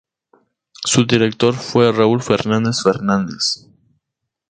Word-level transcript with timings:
Su 0.83 1.05
director 1.05 1.53
fue 1.53 1.91
Raúl 1.91 2.23
Fernández 2.23 2.81
Fernández. 2.81 3.67